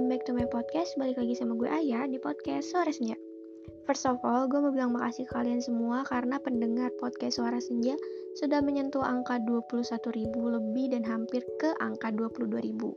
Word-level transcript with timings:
welcome 0.00 0.16
back 0.16 0.24
to 0.24 0.32
my 0.32 0.48
podcast. 0.48 0.96
Balik 0.96 1.20
lagi 1.20 1.36
sama 1.36 1.60
gue 1.60 1.68
Ayah 1.68 2.08
di 2.08 2.16
podcast 2.16 2.72
Suara 2.72 2.88
Senja. 2.88 3.12
First 3.84 4.08
of 4.08 4.16
all, 4.24 4.48
gue 4.48 4.56
mau 4.56 4.72
bilang 4.72 4.96
makasih 4.96 5.28
kalian 5.28 5.60
semua 5.60 6.08
karena 6.08 6.40
pendengar 6.40 6.88
podcast 6.96 7.36
Suara 7.36 7.60
Senja 7.60 8.00
sudah 8.40 8.64
menyentuh 8.64 9.04
angka 9.04 9.36
21 9.44 10.00
ribu 10.16 10.56
lebih 10.56 10.96
dan 10.96 11.04
hampir 11.04 11.44
ke 11.60 11.76
angka 11.84 12.16
22 12.16 12.48
ribu. 12.64 12.96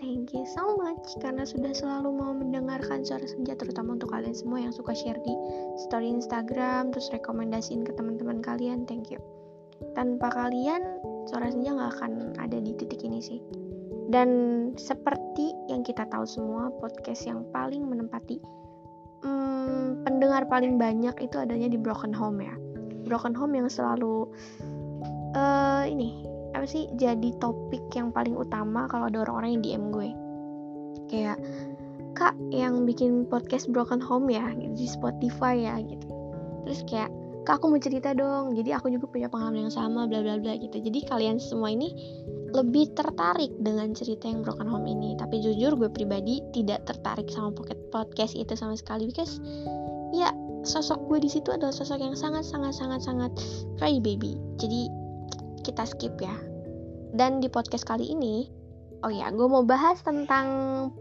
Thank 0.00 0.32
you 0.32 0.48
so 0.48 0.80
much 0.80 1.12
karena 1.20 1.44
sudah 1.44 1.76
selalu 1.76 2.08
mau 2.08 2.32
mendengarkan 2.32 3.04
Suara 3.04 3.28
Senja 3.28 3.52
terutama 3.52 4.00
untuk 4.00 4.08
kalian 4.08 4.32
semua 4.32 4.64
yang 4.64 4.72
suka 4.72 4.96
share 4.96 5.20
di 5.20 5.36
story 5.84 6.08
Instagram 6.08 6.88
terus 6.88 7.12
rekomendasiin 7.12 7.84
ke 7.84 7.92
teman-teman 8.00 8.40
kalian. 8.40 8.88
Thank 8.88 9.12
you. 9.12 9.20
Tanpa 9.92 10.32
kalian, 10.32 11.04
Suara 11.28 11.52
Senja 11.52 11.76
nggak 11.76 12.00
akan 12.00 12.12
ada 12.40 12.56
di 12.64 12.72
titik 12.80 13.04
ini 13.04 13.20
sih 13.20 13.69
dan 14.10 14.28
seperti 14.74 15.54
yang 15.70 15.86
kita 15.86 16.02
tahu 16.10 16.26
semua, 16.26 16.74
podcast 16.82 17.24
yang 17.30 17.46
paling 17.54 17.86
menempati 17.86 18.42
hmm, 19.22 20.02
pendengar 20.04 20.44
paling 20.48 20.76
banyak 20.76 21.14
itu 21.22 21.36
adanya 21.38 21.68
di 21.70 21.78
Broken 21.78 22.12
Home 22.16 22.42
ya. 22.42 22.54
Broken 23.06 23.34
Home 23.36 23.56
yang 23.56 23.68
selalu 23.70 24.28
uh, 25.34 25.84
ini 25.86 26.26
apa 26.50 26.66
sih 26.66 26.90
jadi 26.98 27.30
topik 27.38 27.94
yang 27.94 28.10
paling 28.10 28.34
utama 28.34 28.90
kalau 28.90 29.06
ada 29.06 29.22
orang-orang 29.22 29.58
yang 29.58 29.62
DM 29.62 29.84
gue. 29.94 30.10
Kayak 31.10 31.38
kak 32.18 32.34
yang 32.50 32.84
bikin 32.84 33.26
podcast 33.30 33.70
Broken 33.70 34.02
Home 34.02 34.28
ya 34.28 34.50
gitu, 34.58 34.74
di 34.74 34.86
Spotify 34.90 35.54
ya 35.70 35.78
gitu. 35.78 36.06
Terus 36.66 36.80
kayak 36.90 37.10
kak 37.44 37.60
aku 37.60 37.72
mau 37.72 37.80
cerita 37.80 38.12
dong. 38.12 38.52
Jadi 38.52 38.70
aku 38.74 38.92
juga 38.92 39.08
punya 39.08 39.28
pengalaman 39.32 39.68
yang 39.68 39.74
sama 39.74 40.04
bla 40.04 40.20
bla 40.20 40.36
bla 40.36 40.54
gitu. 40.56 40.76
Jadi 40.76 41.08
kalian 41.08 41.40
semua 41.40 41.72
ini 41.72 41.92
lebih 42.50 42.92
tertarik 42.98 43.54
dengan 43.62 43.94
cerita 43.94 44.26
yang 44.26 44.42
Broken 44.44 44.68
Home 44.68 44.86
ini. 44.86 45.16
Tapi 45.16 45.40
jujur 45.40 45.76
gue 45.78 45.90
pribadi 45.90 46.42
tidak 46.52 46.84
tertarik 46.84 47.30
sama 47.32 47.54
pocket 47.54 47.78
podcast 47.94 48.36
itu 48.36 48.52
sama 48.56 48.76
sekali. 48.76 49.08
Because 49.08 49.40
ya 50.12 50.34
sosok 50.66 51.08
gue 51.08 51.24
di 51.24 51.30
situ 51.32 51.48
adalah 51.48 51.72
sosok 51.72 52.02
yang 52.02 52.16
sangat 52.18 52.44
sangat 52.44 52.76
sangat 52.76 53.00
sangat 53.00 53.32
cry 53.80 53.96
baby 53.96 54.36
jadi 54.60 54.92
kita 55.64 55.88
skip 55.88 56.14
ya. 56.20 56.36
Dan 57.10 57.42
di 57.42 57.50
podcast 57.50 57.88
kali 57.88 58.12
ini 58.12 58.46
oh 59.00 59.12
ya 59.12 59.32
gue 59.32 59.48
mau 59.48 59.64
bahas 59.64 60.04
tentang 60.04 60.46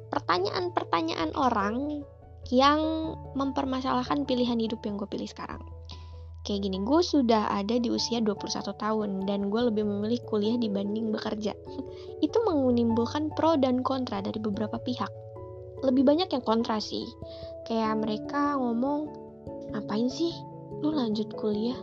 pertanyaan-pertanyaan 0.10 1.36
orang 1.36 2.02
yang 2.50 2.80
mempermasalahkan 3.36 4.24
pilihan 4.26 4.58
hidup 4.58 4.82
yang 4.88 4.96
gue 4.98 5.06
pilih 5.06 5.28
sekarang 5.28 5.62
kayak 6.50 6.66
gini, 6.66 6.82
gue 6.82 7.02
sudah 7.06 7.54
ada 7.54 7.78
di 7.78 7.94
usia 7.94 8.18
21 8.18 8.74
tahun 8.74 9.10
dan 9.30 9.54
gue 9.54 9.62
lebih 9.70 9.86
memilih 9.86 10.18
kuliah 10.26 10.58
dibanding 10.58 11.14
bekerja. 11.14 11.54
Itu 12.26 12.42
menimbulkan 12.50 13.30
pro 13.38 13.54
dan 13.54 13.86
kontra 13.86 14.26
dari 14.26 14.42
beberapa 14.42 14.82
pihak. 14.82 15.14
Lebih 15.86 16.02
banyak 16.02 16.34
yang 16.34 16.42
kontra 16.42 16.82
sih. 16.82 17.06
Kayak 17.70 18.02
mereka 18.02 18.58
ngomong, 18.58 19.14
ngapain 19.78 20.10
sih 20.10 20.34
lu 20.82 20.90
lanjut 20.90 21.30
kuliah? 21.38 21.78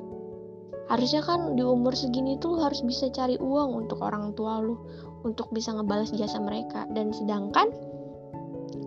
Harusnya 0.90 1.22
kan 1.22 1.54
di 1.54 1.62
umur 1.62 1.94
segini 1.94 2.34
tuh 2.42 2.58
lu 2.58 2.60
harus 2.66 2.82
bisa 2.82 3.06
cari 3.14 3.38
uang 3.38 3.86
untuk 3.86 4.02
orang 4.02 4.34
tua 4.34 4.58
lu, 4.58 4.82
untuk 5.22 5.46
bisa 5.54 5.70
ngebalas 5.78 6.10
jasa 6.10 6.42
mereka. 6.42 6.90
Dan 6.90 7.14
sedangkan 7.14 7.70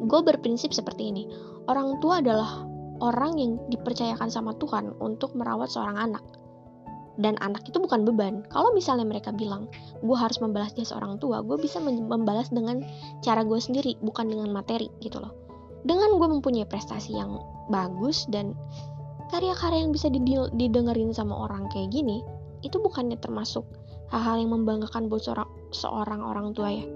gue 0.04 0.20
berprinsip 0.28 0.76
seperti 0.76 1.08
ini, 1.16 1.24
orang 1.72 2.04
tua 2.04 2.20
adalah 2.20 2.69
orang 3.00 3.40
yang 3.40 3.52
dipercayakan 3.72 4.28
sama 4.32 4.56
Tuhan 4.60 4.96
untuk 5.00 5.36
merawat 5.36 5.72
seorang 5.72 5.98
anak. 5.98 6.24
Dan 7.20 7.36
anak 7.44 7.68
itu 7.68 7.84
bukan 7.84 8.08
beban. 8.08 8.48
Kalau 8.48 8.72
misalnya 8.72 9.04
mereka 9.04 9.36
bilang, 9.36 9.68
gue 10.00 10.16
harus 10.16 10.40
membalas 10.40 10.72
jasa 10.72 10.96
orang 10.96 11.20
tua, 11.20 11.44
gue 11.44 11.60
bisa 11.60 11.84
membalas 11.84 12.48
dengan 12.48 12.80
cara 13.20 13.44
gue 13.44 13.60
sendiri, 13.60 14.00
bukan 14.00 14.32
dengan 14.32 14.56
materi 14.56 14.88
gitu 15.04 15.20
loh. 15.20 15.36
Dengan 15.84 16.16
gue 16.16 16.28
mempunyai 16.32 16.64
prestasi 16.64 17.20
yang 17.20 17.44
bagus 17.68 18.24
dan 18.32 18.56
karya-karya 19.36 19.84
yang 19.84 19.92
bisa 19.92 20.08
didengerin 20.56 21.12
sama 21.12 21.36
orang 21.48 21.68
kayak 21.76 21.92
gini, 21.92 22.24
itu 22.64 22.80
bukannya 22.80 23.20
termasuk 23.20 23.68
hal-hal 24.12 24.40
yang 24.40 24.56
membanggakan 24.56 25.12
buat 25.12 25.24
seorang, 25.24 25.50
seorang 25.76 26.24
orang 26.24 26.56
tua 26.56 26.72
ya 26.72 26.88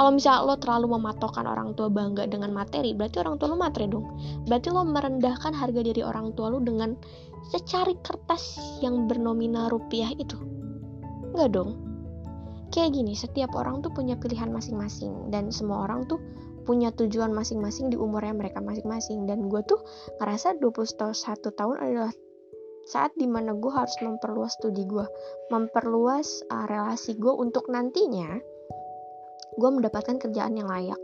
kalau 0.00 0.16
misalnya 0.16 0.48
lo 0.48 0.56
terlalu 0.56 0.96
mematokkan 0.96 1.44
orang 1.44 1.76
tua 1.76 1.92
bangga 1.92 2.24
dengan 2.24 2.56
materi, 2.56 2.96
berarti 2.96 3.20
orang 3.20 3.36
tua 3.36 3.52
lo 3.52 3.60
matre 3.60 3.84
dong. 3.84 4.08
Berarti 4.48 4.72
lo 4.72 4.80
merendahkan 4.88 5.52
harga 5.52 5.80
diri 5.84 6.00
orang 6.00 6.32
tua 6.32 6.48
lo 6.48 6.56
dengan 6.56 6.96
secari 7.52 8.00
kertas 8.00 8.56
yang 8.80 9.04
bernominal 9.04 9.68
rupiah 9.68 10.08
itu. 10.16 10.40
Enggak 11.36 11.52
dong. 11.52 11.76
Kayak 12.72 12.96
gini, 12.96 13.12
setiap 13.12 13.52
orang 13.52 13.84
tuh 13.84 13.92
punya 13.92 14.16
pilihan 14.16 14.48
masing-masing 14.48 15.28
dan 15.28 15.52
semua 15.52 15.84
orang 15.84 16.08
tuh 16.08 16.16
punya 16.64 16.88
tujuan 16.96 17.36
masing-masing 17.36 17.92
di 17.92 18.00
umurnya 18.00 18.32
mereka 18.32 18.64
masing-masing 18.64 19.28
dan 19.28 19.52
gue 19.52 19.60
tuh 19.68 19.84
ngerasa 20.16 20.56
21 20.64 21.12
tahun 21.44 21.76
adalah 21.76 22.12
saat 22.88 23.12
di 23.20 23.28
mana 23.28 23.52
gue 23.52 23.68
harus 23.68 23.92
memperluas 24.00 24.56
studi 24.56 24.88
gue 24.88 25.04
memperluas 25.52 26.46
uh, 26.48 26.64
relasi 26.70 27.20
gue 27.20 27.32
untuk 27.32 27.68
nantinya 27.68 28.38
gue 29.60 29.70
mendapatkan 29.70 30.16
kerjaan 30.16 30.56
yang 30.56 30.66
layak 30.66 30.98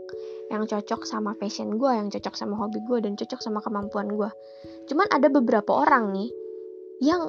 yang 0.47 0.63
cocok 0.63 1.03
sama 1.03 1.35
passion 1.35 1.75
gue, 1.75 1.91
yang 1.91 2.07
cocok 2.07 2.35
sama 2.35 2.55
hobi 2.55 2.79
gue, 2.87 3.03
dan 3.03 3.19
cocok 3.19 3.39
sama 3.43 3.59
kemampuan 3.59 4.07
gue. 4.15 4.29
Cuman 4.87 5.07
ada 5.11 5.27
beberapa 5.27 5.83
orang 5.83 6.15
nih 6.15 6.29
yang 7.03 7.27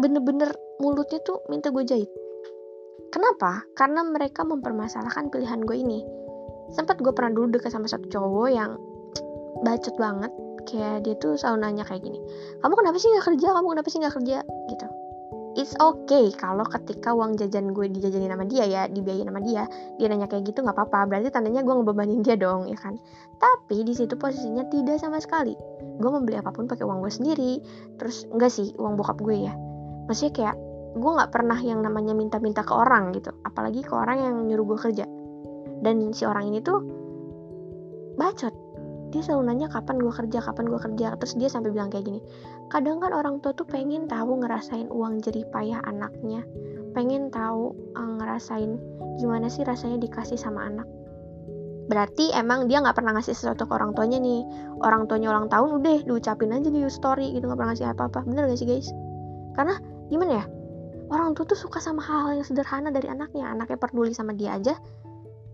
bener-bener 0.00 0.50
mulutnya 0.80 1.20
tuh 1.22 1.44
minta 1.52 1.68
gue 1.68 1.84
jahit. 1.84 2.10
Kenapa? 3.12 3.62
Karena 3.78 4.02
mereka 4.02 4.42
mempermasalahkan 4.42 5.30
pilihan 5.30 5.62
gue 5.62 5.76
ini. 5.76 6.00
Sempat 6.74 6.98
gue 6.98 7.12
pernah 7.12 7.30
dulu 7.36 7.54
deket 7.54 7.70
sama 7.70 7.86
satu 7.86 8.08
cowok 8.10 8.48
yang 8.50 8.74
bacot 9.62 9.94
banget. 10.00 10.32
Kayak 10.64 11.04
dia 11.04 11.14
tuh 11.20 11.36
selalu 11.36 11.68
nanya 11.68 11.84
kayak 11.84 12.02
gini. 12.02 12.18
Kamu 12.64 12.74
kenapa 12.74 12.96
sih 12.96 13.12
gak 13.12 13.28
kerja? 13.28 13.52
Kamu 13.52 13.68
kenapa 13.76 13.88
sih 13.92 14.00
gak 14.00 14.16
kerja? 14.16 14.40
Gitu 14.72 14.86
it's 15.54 15.74
okay. 15.78 16.30
Kalau 16.34 16.66
ketika 16.66 17.14
uang 17.14 17.38
jajan 17.38 17.70
gue 17.74 17.86
dijajanin 17.90 18.30
sama 18.30 18.44
dia 18.46 18.64
ya 18.66 18.82
dibiayain 18.90 19.30
sama 19.30 19.42
dia 19.42 19.64
dia 19.98 20.06
nanya 20.10 20.26
kayak 20.26 20.50
gitu 20.50 20.62
nggak 20.62 20.74
apa-apa. 20.74 21.10
Berarti 21.10 21.28
tandanya 21.30 21.62
gue 21.62 21.74
ngebebanin 21.74 22.20
dia 22.22 22.34
dong 22.38 22.66
ya 22.70 22.78
kan? 22.78 22.98
Tapi 23.38 23.82
di 23.86 23.94
situ 23.94 24.14
posisinya 24.18 24.66
tidak 24.70 24.98
sama 24.98 25.18
sekali. 25.22 25.54
Gue 25.98 26.10
membeli 26.10 26.38
apa 26.38 26.50
pun 26.50 26.66
pakai 26.66 26.84
uang 26.86 27.02
gue 27.02 27.12
sendiri. 27.12 27.52
Terus 27.98 28.26
enggak 28.30 28.50
sih 28.50 28.74
uang 28.78 28.98
bokap 28.98 29.18
gue 29.22 29.46
ya. 29.46 29.54
Maksudnya 30.10 30.32
kayak 30.34 30.56
gue 30.94 31.10
nggak 31.10 31.30
pernah 31.34 31.58
yang 31.58 31.82
namanya 31.82 32.14
minta-minta 32.14 32.62
ke 32.62 32.74
orang 32.74 33.14
gitu. 33.14 33.34
Apalagi 33.42 33.82
ke 33.82 33.92
orang 33.94 34.18
yang 34.22 34.34
nyuruh 34.46 34.74
gue 34.74 34.78
kerja. 34.90 35.06
Dan 35.84 36.14
si 36.16 36.24
orang 36.24 36.48
ini 36.48 36.64
tuh 36.64 36.80
bacot 38.14 38.63
dia 39.14 39.22
selalu 39.22 39.54
nanya 39.54 39.66
kapan 39.70 40.02
gue 40.02 40.10
kerja? 40.10 40.42
Kapan 40.42 40.66
gue 40.66 40.80
kerja? 40.82 41.06
Terus 41.14 41.34
dia 41.38 41.46
sampai 41.46 41.70
bilang 41.70 41.88
kayak 41.88 42.10
gini 42.10 42.20
kadang 42.74 42.98
kan 42.98 43.14
orang 43.14 43.38
tua 43.38 43.54
tuh 43.54 43.62
pengen 43.68 44.10
tahu 44.10 44.40
ngerasain 44.42 44.90
uang 44.90 45.22
jerih 45.22 45.46
payah 45.54 45.78
anaknya. 45.86 46.42
Pengen 46.90 47.30
tahu 47.30 47.74
uh, 47.94 48.12
ngerasain 48.18 48.78
gimana 49.22 49.46
sih 49.46 49.62
rasanya 49.62 50.02
dikasih 50.02 50.34
sama 50.34 50.66
anak. 50.66 50.88
Berarti 51.86 52.32
emang 52.32 52.66
dia 52.66 52.80
nggak 52.80 52.96
pernah 52.96 53.14
ngasih 53.14 53.36
sesuatu 53.36 53.68
ke 53.68 53.72
orang 53.76 53.94
tuanya 53.94 54.18
nih. 54.18 54.42
Orang 54.82 55.06
tuanya 55.06 55.30
ulang 55.30 55.46
tahun 55.52 55.78
udah 55.78 56.02
diucapin 56.02 56.50
aja 56.50 56.66
di 56.66 56.80
story 56.90 57.36
gitu 57.36 57.46
nggak 57.46 57.58
pernah 57.60 57.70
ngasih 57.76 57.86
apa-apa. 57.94 58.26
Bener 58.26 58.48
gak 58.50 58.58
sih 58.58 58.66
guys? 58.66 58.88
Karena 59.54 59.78
gimana 60.08 60.42
ya? 60.42 60.44
Orang 61.12 61.36
tua 61.36 61.44
tuh 61.44 61.58
suka 61.60 61.78
sama 61.78 62.00
hal-hal 62.00 62.40
yang 62.40 62.46
sederhana 62.48 62.88
dari 62.90 63.06
anaknya. 63.06 63.52
Anaknya 63.52 63.76
peduli 63.76 64.16
sama 64.16 64.32
dia 64.32 64.56
aja 64.56 64.74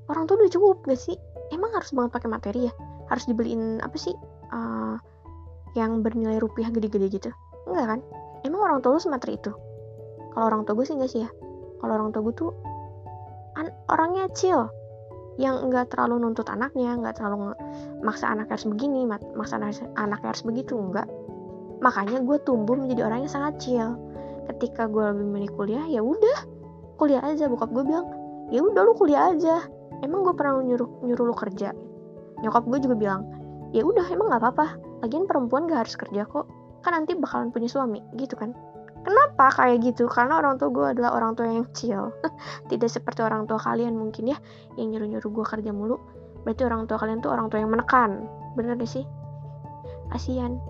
orang 0.07 0.27
tua 0.27 0.41
udah 0.41 0.51
cukup 0.51 0.77
gak 0.87 0.99
sih? 0.99 1.19
Emang 1.51 1.75
harus 1.75 1.91
banget 1.91 2.15
pakai 2.15 2.31
materi 2.31 2.71
ya 2.71 2.75
harus 3.11 3.27
dibeliin 3.27 3.83
apa 3.83 3.99
sih 3.99 4.15
uh, 4.55 4.97
yang 5.75 6.01
bernilai 6.01 6.39
rupiah 6.39 6.71
gede-gede 6.71 7.11
gitu? 7.11 7.31
Enggak 7.67 7.99
kan? 7.99 8.01
Emang 8.47 8.61
orang 8.63 8.79
tua 8.81 8.97
lu 8.97 9.01
semateri 9.03 9.37
itu? 9.37 9.53
Kalau 10.33 10.45
orang 10.47 10.63
tua 10.65 10.79
gue 10.79 10.87
sih 10.87 10.95
enggak 10.97 11.11
sih 11.11 11.21
ya. 11.27 11.31
Kalau 11.83 11.93
orang 11.99 12.15
tua 12.15 12.23
gue 12.31 12.35
tuh 12.39 12.51
an 13.59 13.75
orangnya 13.91 14.31
chill. 14.33 14.71
Yang 15.39 15.57
enggak 15.67 15.95
terlalu 15.95 16.23
nuntut 16.23 16.47
anaknya 16.47 16.95
enggak 16.95 17.19
terlalu 17.19 17.55
maksa 18.03 18.31
anaknya 18.31 18.55
harus 18.59 18.69
begini 18.69 19.09
maksa 19.09 19.59
anaknya 19.99 20.29
harus 20.31 20.45
begitu 20.47 20.79
enggak. 20.79 21.11
Makanya 21.83 22.23
gue 22.23 22.37
tumbuh 22.47 22.77
menjadi 22.79 23.11
orang 23.11 23.27
yang 23.27 23.33
sangat 23.33 23.59
chill. 23.59 23.99
Ketika 24.51 24.91
gue 24.91 25.03
lebih 25.15 25.27
memilih 25.27 25.51
kuliah 25.59 25.85
ya 25.91 26.01
udah. 26.03 26.39
Kuliah 27.01 27.23
aja 27.25 27.49
bokap 27.49 27.73
gue 27.73 27.85
bilang 27.87 28.07
ya 28.53 28.61
udah 28.63 28.83
lu 28.87 28.93
kuliah 28.95 29.35
aja. 29.35 29.65
Emang 30.01 30.25
gue 30.25 30.35
pernah 30.37 30.61
nyuruh 30.61 31.05
nyuruh 31.05 31.25
lu 31.29 31.37
kerja 31.37 31.73
nyokap 32.41 32.65
gue 32.67 32.79
juga 32.85 32.97
bilang 32.97 33.23
ya 33.71 33.87
udah 33.87 34.07
emang 34.11 34.31
nggak 34.31 34.43
apa-apa. 34.43 34.67
Lagian 35.01 35.25
perempuan 35.25 35.65
gak 35.71 35.89
harus 35.89 35.97
kerja 35.97 36.29
kok. 36.29 36.47
Kan 36.85 36.93
nanti 36.97 37.17
bakalan 37.17 37.49
punya 37.55 37.69
suami 37.71 38.01
gitu 38.19 38.37
kan. 38.37 38.53
Kenapa 39.01 39.49
kayak 39.57 39.81
gitu? 39.81 40.05
Karena 40.13 40.45
orang 40.45 40.61
tua 40.61 40.69
gue 40.69 40.87
adalah 40.93 41.17
orang 41.17 41.33
tua 41.33 41.49
yang 41.49 41.65
chill. 41.73 42.13
Tidak 42.71 42.89
seperti 42.89 43.25
orang 43.25 43.49
tua 43.49 43.57
kalian 43.57 43.97
mungkin 43.97 44.29
ya 44.29 44.39
yang 44.77 44.93
nyuruh-nyuruh 44.93 45.31
gue 45.33 45.45
kerja 45.57 45.73
mulu. 45.73 45.97
Berarti 46.45 46.63
orang 46.69 46.85
tua 46.85 47.01
kalian 47.01 47.25
tuh 47.25 47.33
orang 47.33 47.49
tua 47.49 47.65
yang 47.65 47.73
menekan. 47.73 48.29
Bener 48.57 48.77
deh 48.77 48.89
sih? 48.89 49.05
Kasian. 50.13 50.61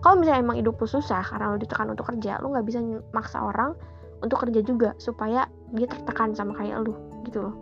Kalau 0.00 0.20
misalnya 0.20 0.44
emang 0.44 0.56
hidup 0.60 0.80
lu 0.80 0.88
susah 0.88 1.24
karena 1.24 1.52
lu 1.52 1.56
ditekan 1.56 1.88
untuk 1.88 2.12
kerja 2.12 2.36
lu 2.44 2.52
nggak 2.52 2.68
bisa 2.68 2.84
maksa 3.16 3.40
orang 3.40 3.72
untuk 4.20 4.36
kerja 4.44 4.60
juga 4.60 4.92
supaya 5.00 5.48
dia 5.72 5.88
tertekan 5.88 6.36
sama 6.36 6.56
kayak 6.56 6.84
lu 6.84 6.92
gitu 7.24 7.44
loh. 7.44 7.56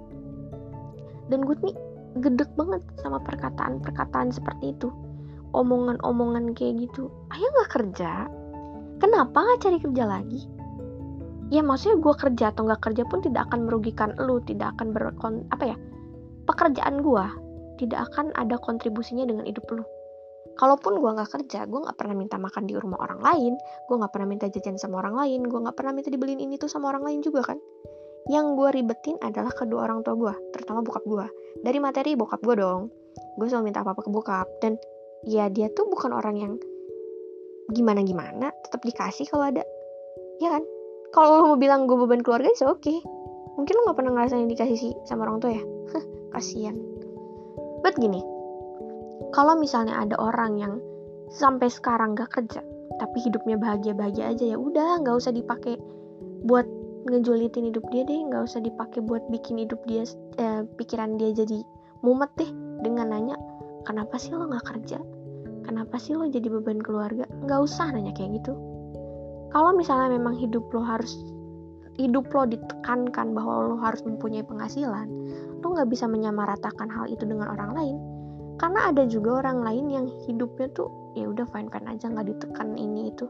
Dan 1.31 1.47
gue 1.47 1.55
nih 1.63 1.75
gedek 2.21 2.51
banget 2.59 2.83
sama 3.01 3.23
perkataan-perkataan 3.25 4.35
seperti 4.35 4.77
itu. 4.77 4.93
Omongan-omongan 5.53 6.57
kayak 6.57 6.89
gitu. 6.89 7.13
Ayah 7.33 7.49
nggak 7.49 7.71
kerja? 7.73 8.11
Kenapa 9.01 9.35
nggak 9.35 9.61
cari 9.65 9.79
kerja 9.81 10.05
lagi? 10.07 10.41
Ya 11.53 11.61
maksudnya 11.61 12.01
gue 12.01 12.15
kerja 12.17 12.49
atau 12.49 12.65
nggak 12.65 12.81
kerja 12.81 13.05
pun 13.05 13.21
tidak 13.21 13.53
akan 13.53 13.69
merugikan 13.69 14.17
lu 14.17 14.41
tidak 14.49 14.73
akan 14.73 14.97
berkon 14.97 15.45
apa 15.53 15.75
ya 15.75 15.77
pekerjaan 16.49 17.05
gue 17.05 17.27
tidak 17.77 18.09
akan 18.09 18.33
ada 18.41 18.57
kontribusinya 18.57 19.29
dengan 19.29 19.45
hidup 19.45 19.69
lu. 19.69 19.85
Kalaupun 20.57 20.97
gue 20.97 21.11
nggak 21.13 21.29
kerja 21.29 21.69
gue 21.69 21.81
nggak 21.83 21.99
pernah 22.01 22.17
minta 22.17 22.41
makan 22.41 22.65
di 22.65 22.73
rumah 22.73 23.05
orang 23.05 23.21
lain 23.21 23.53
gue 23.59 23.97
nggak 24.01 24.13
pernah 24.17 24.29
minta 24.33 24.47
jajan 24.49 24.81
sama 24.81 25.05
orang 25.05 25.13
lain 25.13 25.45
gue 25.45 25.61
nggak 25.61 25.77
pernah 25.77 25.93
minta 25.93 26.09
dibeliin 26.09 26.41
ini 26.41 26.57
tuh 26.57 26.73
sama 26.73 26.89
orang 26.89 27.05
lain 27.05 27.21
juga 27.21 27.45
kan? 27.53 27.61
Yang 28.33 28.47
gue 28.57 28.69
ribetin 28.81 29.17
adalah 29.21 29.53
kedua 29.53 29.85
orang 29.85 30.01
tua 30.07 30.17
gue 30.17 30.35
terutama 30.57 30.81
bokap 30.81 31.05
gue 31.05 31.27
dari 31.61 31.79
materi 31.79 32.17
bokap 32.17 32.41
gue 32.41 32.57
dong. 32.57 32.89
Gue 33.37 33.47
selalu 33.53 33.69
minta 33.69 33.85
apa 33.85 33.93
apa 33.93 34.01
ke 34.01 34.11
bokap. 34.11 34.49
Dan 34.65 34.81
ya 35.29 35.53
dia 35.53 35.69
tuh 35.77 35.87
bukan 35.93 36.17
orang 36.17 36.37
yang 36.41 36.53
gimana 37.71 38.03
gimana 38.03 38.49
tetap 38.65 38.81
dikasih 38.81 39.29
kalau 39.29 39.53
ada. 39.53 39.63
Ya 40.41 40.57
kan? 40.57 40.65
Kalau 41.13 41.29
lo 41.37 41.55
mau 41.55 41.59
bilang 41.61 41.85
gue 41.85 41.97
beban 42.01 42.25
keluarga 42.25 42.49
sih 42.57 42.65
oke 42.65 42.81
okay. 42.81 42.99
mungkin 43.61 43.77
lo 43.77 43.81
nggak 43.85 43.99
pernah 44.01 44.13
ngerasain 44.17 44.49
dikasih 44.49 44.79
sih 44.81 44.93
sama 45.05 45.29
orang 45.29 45.45
tua 45.45 45.53
ya? 45.53 45.63
Kasian. 46.33 46.81
But 47.85 48.01
gini 48.01 48.25
kalau 49.33 49.57
misalnya 49.57 50.01
ada 50.01 50.17
orang 50.21 50.57
yang 50.61 50.75
sampai 51.33 51.73
sekarang 51.73 52.13
gak 52.13 52.33
kerja 52.33 52.61
tapi 53.01 53.19
hidupnya 53.25 53.57
bahagia 53.57 53.97
bahagia 53.97 54.37
aja 54.37 54.45
ya 54.53 54.57
udah 54.61 55.01
nggak 55.01 55.17
usah 55.17 55.33
dipakai 55.33 55.81
buat 56.45 56.69
ngejulitin 57.07 57.71
hidup 57.71 57.85
dia 57.91 58.07
deh 58.07 58.19
nggak 58.31 58.47
usah 58.47 58.63
dipakai 58.63 59.03
buat 59.03 59.23
bikin 59.31 59.59
hidup 59.59 59.79
dia 59.91 60.07
eh, 60.39 60.63
pikiran 60.79 61.19
dia 61.19 61.35
jadi 61.35 61.63
mumet 62.03 62.31
deh 62.39 62.51
dengan 62.83 63.11
nanya 63.11 63.35
kenapa 63.83 64.19
sih 64.19 64.35
lo 64.35 64.47
nggak 64.47 64.67
kerja? 64.67 64.99
Kenapa 65.63 65.99
sih 65.99 66.15
lo 66.15 66.27
jadi 66.27 66.47
beban 66.51 66.83
keluarga? 66.83 67.27
Nggak 67.47 67.61
usah 67.63 67.91
nanya 67.95 68.11
kayak 68.15 68.43
gitu. 68.43 68.55
Kalau 69.53 69.71
misalnya 69.77 70.17
memang 70.17 70.35
hidup 70.39 70.65
lo 70.73 70.83
harus 70.83 71.13
hidup 72.01 72.31
lo 72.33 72.49
ditekankan 72.49 73.37
bahwa 73.37 73.69
lo 73.69 73.77
harus 73.79 74.01
mempunyai 74.03 74.41
penghasilan 74.41 75.07
lo 75.63 75.67
nggak 75.79 75.93
bisa 75.93 76.09
menyamaratakan 76.11 76.91
hal 76.91 77.07
itu 77.07 77.23
dengan 77.23 77.53
orang 77.55 77.71
lain. 77.77 77.97
Karena 78.59 78.95
ada 78.95 79.07
juga 79.07 79.43
orang 79.43 79.63
lain 79.67 79.87
yang 79.91 80.07
hidupnya 80.27 80.71
tuh 80.75 80.91
ya 81.19 81.29
udah 81.29 81.47
fine 81.51 81.71
fine 81.71 81.87
aja 81.87 82.11
nggak 82.11 82.27
ditekan 82.31 82.75
ini 82.79 83.11
itu. 83.15 83.27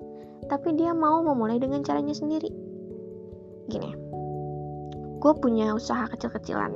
Tapi 0.48 0.74
dia 0.76 0.96
mau 0.96 1.20
memulai 1.20 1.60
dengan 1.60 1.84
caranya 1.84 2.12
sendiri 2.16 2.61
gini. 3.70 3.94
Gue 5.22 5.32
punya 5.38 5.70
usaha 5.76 6.10
kecil-kecilan. 6.10 6.74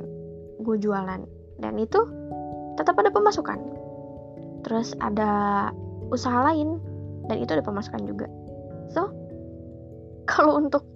Gue 0.63 0.79
jualan. 0.79 1.23
Dan 1.59 1.73
itu 1.75 1.99
tetap 2.79 2.95
ada 2.95 3.11
pemasukan. 3.11 3.59
Terus 4.63 4.95
ada 5.03 5.69
usaha 6.07 6.47
lain. 6.47 6.79
Dan 7.27 7.43
itu 7.43 7.51
ada 7.51 7.65
pemasukan 7.65 8.07
juga. 8.07 8.27
So 8.91 9.11
kalau 10.27 10.59
untuk 10.59 10.87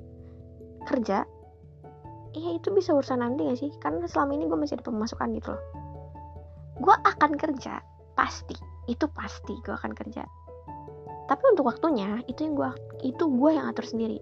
kerja 0.87 1.27
ya 2.31 2.49
itu 2.55 2.71
bisa 2.71 2.95
urusan 2.95 3.19
nanti 3.19 3.43
gak 3.51 3.59
sih? 3.59 3.71
Karena 3.83 4.07
selama 4.07 4.39
ini 4.39 4.47
gue 4.47 4.55
masih 4.55 4.79
ada 4.79 4.87
pemasukan 4.87 5.35
gitu 5.35 5.51
loh. 5.51 5.63
Gue 6.79 6.95
akan 6.95 7.35
kerja. 7.35 7.83
Pasti. 8.15 8.55
Itu 8.87 9.11
pasti 9.11 9.51
gue 9.67 9.75
akan 9.75 9.91
kerja. 9.91 10.23
Tapi 11.27 11.43
untuk 11.51 11.67
waktunya 11.67 12.23
itu 12.27 12.47
yang 12.47 12.55
gue 12.55 12.71
itu 13.07 13.23
gue 13.23 13.51
yang 13.55 13.67
atur 13.67 13.87
sendiri 13.87 14.19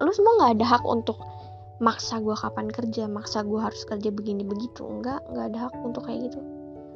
lu 0.00 0.12
semua 0.16 0.32
nggak 0.40 0.52
ada 0.60 0.66
hak 0.76 0.84
untuk 0.88 1.20
maksa 1.80 2.20
gue 2.20 2.36
kapan 2.36 2.68
kerja 2.68 3.08
maksa 3.08 3.40
gue 3.40 3.60
harus 3.60 3.84
kerja 3.88 4.08
begini 4.12 4.44
begitu. 4.44 4.84
Enggak 4.84 5.24
nggak 5.28 5.46
ada 5.54 5.58
hak 5.68 5.74
untuk 5.84 6.08
kayak 6.08 6.28
gitu. 6.28 6.40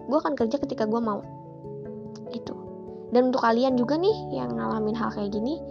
Gue 0.08 0.18
akan 0.20 0.36
kerja 0.36 0.56
ketika 0.60 0.84
gue 0.84 1.00
mau. 1.00 1.20
Itu 2.32 2.64
dan 3.14 3.30
untuk 3.30 3.46
kalian 3.46 3.78
juga 3.78 3.94
nih 3.94 4.34
yang 4.34 4.58
ngalamin 4.58 4.98
hal 4.98 5.14
kayak 5.14 5.30
gini 5.30 5.62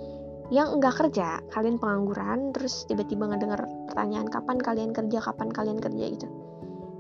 yang 0.48 0.80
enggak 0.80 0.96
kerja 0.96 1.44
kalian 1.52 1.76
pengangguran 1.76 2.56
terus 2.56 2.88
tiba-tiba 2.88 3.28
ngedenger 3.28 3.68
pertanyaan 3.92 4.32
kapan 4.32 4.58
kalian 4.64 4.92
kerja? 4.96 5.20
Kapan 5.20 5.52
kalian 5.52 5.80
kerja? 5.84 6.06
gitu. 6.08 6.28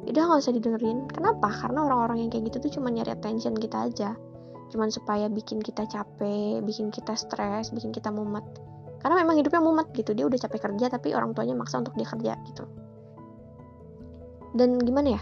Udah 0.03 0.23
nggak 0.27 0.43
usah 0.43 0.51
didengerin. 0.51 1.07
Kenapa? 1.07 1.47
Karena 1.47 1.87
orang-orang 1.87 2.27
yang 2.27 2.29
kayak 2.33 2.51
gitu 2.51 2.67
tuh 2.67 2.71
cuma 2.75 2.91
nyari 2.91 3.15
attention 3.15 3.55
kita 3.55 3.87
aja. 3.87 4.19
Cuman 4.67 4.91
supaya 4.91 5.31
bikin 5.31 5.63
kita 5.63 5.87
capek 5.87 6.59
bikin 6.65 6.91
kita 6.91 7.15
stres 7.15 7.71
bikin 7.71 7.95
kita 7.95 8.11
mumet 8.11 8.43
karena 9.03 9.19
memang 9.19 9.35
hidupnya 9.35 9.59
mumet 9.59 9.91
gitu 9.91 10.15
dia 10.15 10.23
udah 10.23 10.39
capek 10.39 10.71
kerja 10.71 10.87
tapi 10.87 11.11
orang 11.11 11.35
tuanya 11.35 11.59
maksa 11.59 11.83
untuk 11.83 11.91
dia 11.99 12.07
kerja 12.07 12.39
gitu. 12.47 12.63
Dan 14.55 14.79
gimana 14.79 15.19
ya? 15.19 15.21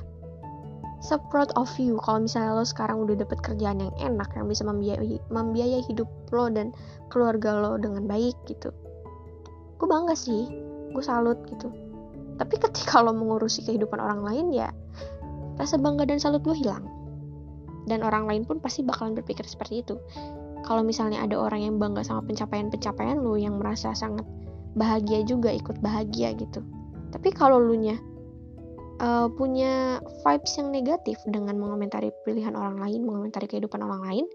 So 1.01 1.17
proud 1.33 1.49
of 1.57 1.73
you 1.81 1.97
kalau 2.05 2.29
misalnya 2.29 2.53
lo 2.53 2.61
sekarang 2.61 3.01
udah 3.01 3.17
dapet 3.17 3.41
kerjaan 3.41 3.81
yang 3.81 3.93
enak 3.97 4.29
yang 4.37 4.45
bisa 4.45 4.61
membiayai 4.61 5.17
membiayai 5.33 5.81
hidup 5.89 6.05
lo 6.29 6.45
dan 6.53 6.69
keluarga 7.09 7.57
lo 7.57 7.81
dengan 7.81 8.05
baik 8.05 8.37
gitu. 8.45 8.69
Gue 9.81 9.87
bangga 9.89 10.13
sih. 10.13 10.45
Gue 10.93 11.01
salut 11.01 11.41
gitu. 11.49 11.73
Tapi 12.37 12.53
ketika 12.61 13.01
lo 13.01 13.17
mengurusi 13.17 13.65
kehidupan 13.65 13.97
orang 13.97 14.21
lain 14.21 14.53
ya 14.53 14.69
rasa 15.57 15.81
bangga 15.81 16.05
dan 16.05 16.21
salut 16.21 16.45
gue 16.45 16.53
hilang. 16.53 16.85
Dan 17.89 18.05
orang 18.05 18.29
lain 18.29 18.45
pun 18.45 18.61
pasti 18.61 18.85
bakalan 18.85 19.17
berpikir 19.17 19.41
seperti 19.41 19.81
itu 19.81 19.97
kalau 20.63 20.85
misalnya 20.85 21.23
ada 21.23 21.37
orang 21.37 21.65
yang 21.65 21.75
bangga 21.81 22.05
sama 22.05 22.25
pencapaian-pencapaian 22.25 23.19
lo 23.19 23.35
yang 23.37 23.57
merasa 23.57 23.93
sangat 23.93 24.23
bahagia 24.77 25.25
juga 25.27 25.51
ikut 25.51 25.81
bahagia 25.83 26.31
gitu 26.37 26.63
tapi 27.11 27.29
kalau 27.35 27.59
lu 27.59 27.75
nya 27.75 27.99
uh, 29.01 29.27
punya 29.33 29.99
vibes 30.23 30.53
yang 30.55 30.69
negatif 30.69 31.17
dengan 31.27 31.57
mengomentari 31.57 32.13
pilihan 32.23 32.53
orang 32.53 32.77
lain, 32.77 33.03
mengomentari 33.03 33.49
kehidupan 33.49 33.81
orang 33.81 34.01
lain, 34.05 34.25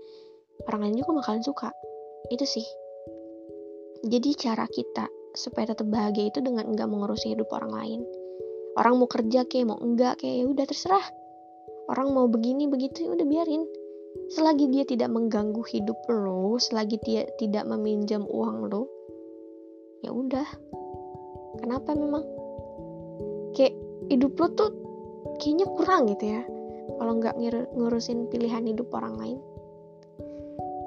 orang 0.67 0.81
lain 0.87 0.95
juga 0.99 1.23
bakalan 1.23 1.43
suka. 1.43 1.71
Itu 2.29 2.45
sih. 2.45 2.67
Jadi 4.07 4.37
cara 4.37 4.67
kita 4.69 5.09
supaya 5.33 5.73
tetap 5.73 5.89
bahagia 5.89 6.29
itu 6.29 6.43
dengan 6.43 6.69
enggak 6.69 6.91
mengurusi 6.91 7.33
hidup 7.33 7.49
orang 7.55 7.73
lain. 7.73 8.01
Orang 8.77 9.01
mau 9.01 9.09
kerja 9.09 9.49
kayak 9.49 9.73
mau 9.73 9.81
enggak 9.81 10.21
kayak 10.21 10.45
ya 10.45 10.45
udah 10.45 10.65
terserah. 10.69 11.07
Orang 11.87 12.13
mau 12.13 12.27
begini 12.29 12.69
begitu 12.69 13.09
ya 13.09 13.15
udah 13.15 13.25
biarin. 13.25 13.63
Selagi 14.33 14.71
dia 14.71 14.85
tidak 14.85 15.13
mengganggu 15.13 15.63
hidup 15.67 15.97
lo, 16.11 16.59
selagi 16.59 16.99
dia 17.05 17.23
tidak 17.41 17.65
meminjam 17.67 18.27
uang 18.27 18.69
lo, 18.69 18.91
ya 20.03 20.11
udah. 20.13 20.49
Kenapa 21.63 21.97
memang? 21.97 22.25
Kayak 23.57 23.77
hidup 24.13 24.39
lo 24.39 24.47
tuh 24.55 24.71
kayaknya 25.43 25.67
kurang 25.75 26.07
gitu 26.11 26.25
ya 26.39 26.43
kalau 26.97 27.19
nggak 27.19 27.35
ngurusin 27.75 28.31
pilihan 28.31 28.65
hidup 28.65 28.89
orang 28.95 29.19
lain 29.19 29.39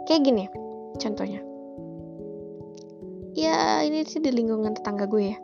kayak 0.07 0.25
gini 0.25 0.45
contohnya 0.97 1.43
ya 3.35 3.83
ini 3.85 4.03
sih 4.07 4.23
di 4.23 4.31
lingkungan 4.33 4.73
tetangga 4.73 5.05
gue 5.05 5.35
ya 5.35 5.37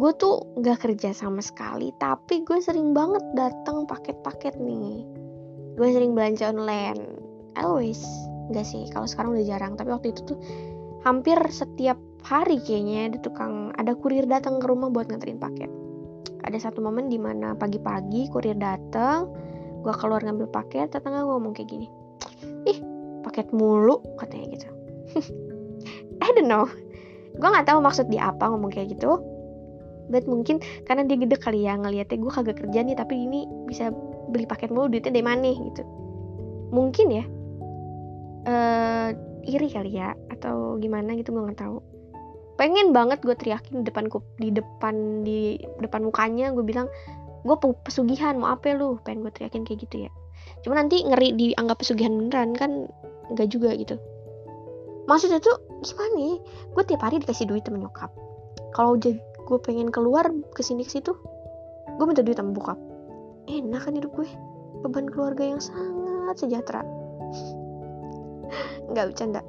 gue 0.00 0.12
tuh 0.16 0.46
nggak 0.56 0.80
kerja 0.80 1.12
sama 1.12 1.44
sekali 1.44 1.92
tapi 2.00 2.40
gue 2.46 2.58
sering 2.62 2.96
banget 2.96 3.22
datang 3.36 3.84
paket-paket 3.84 4.56
nih 4.56 5.04
gue 5.80 5.88
sering 5.88 6.12
belanja 6.12 6.52
online. 6.52 7.00
Always. 7.56 8.04
Nggak 8.52 8.66
sih 8.68 8.84
kalau 8.92 9.08
sekarang 9.08 9.32
udah 9.32 9.48
jarang. 9.48 9.72
Tapi 9.80 9.88
waktu 9.88 10.12
itu 10.12 10.36
tuh 10.36 10.38
hampir 11.08 11.40
setiap 11.48 11.96
hari 12.20 12.60
kayaknya 12.60 13.16
ada 13.16 13.18
tukang 13.24 13.72
ada 13.80 13.96
kurir 13.96 14.28
datang 14.28 14.60
ke 14.60 14.68
rumah 14.68 14.92
buat 14.92 15.08
nganterin 15.08 15.40
paket. 15.40 15.72
Ada 16.44 16.68
satu 16.68 16.84
momen 16.84 17.08
di 17.08 17.16
mana 17.16 17.56
pagi-pagi 17.56 18.28
kurir 18.28 18.60
datang 18.60 19.32
gue 19.80 19.94
keluar 19.96 20.20
ngambil 20.20 20.52
paket 20.52 20.92
tetangga 20.92 21.24
gue 21.24 21.32
ngomong 21.32 21.56
kayak 21.56 21.72
gini 21.72 21.88
ih 22.68 22.78
paket 23.24 23.48
mulu 23.52 24.00
katanya 24.20 24.46
gitu. 24.56 24.68
I 26.24 26.28
don't 26.36 26.48
know. 26.48 26.68
Gue 27.36 27.48
nggak 27.48 27.68
tahu 27.68 27.80
maksud 27.80 28.12
dia 28.12 28.28
apa 28.28 28.52
ngomong 28.52 28.72
kayak 28.72 28.96
gitu. 28.96 29.20
But 30.10 30.26
mungkin 30.26 30.58
karena 30.84 31.06
dia 31.06 31.16
gede 31.16 31.38
kali 31.38 31.64
ya 31.64 31.78
ngeliatnya 31.78 32.18
gue 32.18 32.32
kagak 32.32 32.58
kerja 32.60 32.82
nih 32.82 32.96
tapi 32.98 33.14
ini 33.14 33.46
bisa 33.64 33.94
beli 34.30 34.46
paket 34.46 34.70
mulu 34.70 34.88
duitnya 34.88 35.12
dari 35.12 35.26
mana 35.26 35.50
gitu. 35.50 35.82
Mungkin 36.70 37.06
ya 37.10 37.24
uh, 38.46 39.08
iri 39.44 39.68
kali 39.68 39.98
ya 39.98 40.14
atau 40.30 40.78
gimana 40.78 41.18
gitu 41.18 41.34
gue 41.34 41.42
nggak 41.42 41.60
tahu. 41.60 41.82
Pengen 42.56 42.92
banget 42.92 43.24
gue 43.24 43.34
teriakin 43.34 43.82
di 43.82 43.84
depan 43.88 44.04
di 44.38 44.48
depan 44.52 44.94
di 45.24 45.38
depan 45.80 46.00
mukanya 46.04 46.52
gue 46.54 46.64
bilang 46.64 46.86
gue 47.42 47.56
pesugihan 47.84 48.36
mau 48.36 48.54
apa 48.54 48.72
lu? 48.76 49.00
Pengen 49.02 49.26
gue 49.26 49.32
teriakin 49.32 49.66
kayak 49.66 49.84
gitu 49.88 50.06
ya. 50.08 50.10
Cuma 50.64 50.76
nanti 50.76 51.02
ngeri 51.02 51.36
dianggap 51.36 51.80
pesugihan 51.80 52.16
beneran 52.16 52.52
kan 52.54 52.88
enggak 53.32 53.48
juga 53.50 53.72
gitu. 53.74 53.96
Maksudnya 55.08 55.42
tuh 55.42 55.58
gimana 55.82 56.12
nih? 56.14 56.34
Gue 56.76 56.82
tiap 56.86 57.02
hari 57.02 57.18
dikasih 57.18 57.48
duit 57.48 57.64
sama 57.64 57.80
nyokap. 57.80 58.12
Kalau 58.76 58.94
gue 59.50 59.58
pengen 59.66 59.90
keluar 59.90 60.30
ke 60.54 60.62
sini 60.62 60.86
ke 60.86 60.94
situ 60.94 61.10
gue 61.98 62.06
minta 62.06 62.22
duit 62.22 62.38
sama 62.38 62.54
bokap 62.54 62.78
enak 63.48 63.80
kan 63.86 63.94
hidup 63.96 64.12
gue. 64.16 64.28
Beban 64.80 65.08
keluarga 65.08 65.44
yang 65.44 65.60
sangat 65.60 66.36
sejahtera. 66.40 66.82
Nggak 68.90 69.14
bercanda. 69.14 69.40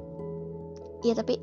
Ya 1.02 1.18
tapi 1.18 1.40